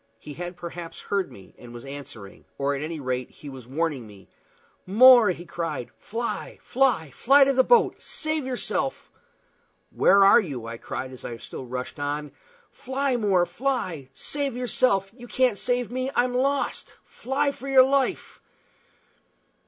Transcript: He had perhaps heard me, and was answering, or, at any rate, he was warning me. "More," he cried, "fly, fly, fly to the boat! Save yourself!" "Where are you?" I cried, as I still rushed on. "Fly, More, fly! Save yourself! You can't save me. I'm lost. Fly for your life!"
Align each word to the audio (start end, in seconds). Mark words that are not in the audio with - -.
He 0.17 0.33
had 0.33 0.57
perhaps 0.57 0.99
heard 0.99 1.31
me, 1.31 1.53
and 1.59 1.75
was 1.75 1.85
answering, 1.85 2.45
or, 2.57 2.73
at 2.73 2.81
any 2.81 2.99
rate, 2.99 3.29
he 3.29 3.49
was 3.49 3.67
warning 3.67 4.07
me. 4.07 4.29
"More," 4.87 5.29
he 5.29 5.45
cried, 5.45 5.91
"fly, 5.99 6.57
fly, 6.63 7.11
fly 7.11 7.43
to 7.43 7.53
the 7.53 7.63
boat! 7.63 8.01
Save 8.01 8.47
yourself!" 8.47 9.11
"Where 9.91 10.25
are 10.25 10.39
you?" 10.41 10.65
I 10.65 10.77
cried, 10.77 11.11
as 11.11 11.23
I 11.23 11.37
still 11.37 11.65
rushed 11.67 11.99
on. 11.99 12.31
"Fly, 12.71 13.15
More, 13.15 13.45
fly! 13.45 14.09
Save 14.15 14.57
yourself! 14.57 15.11
You 15.13 15.27
can't 15.27 15.59
save 15.59 15.91
me. 15.91 16.09
I'm 16.15 16.33
lost. 16.33 16.93
Fly 17.05 17.51
for 17.51 17.67
your 17.67 17.83
life!" 17.85 18.41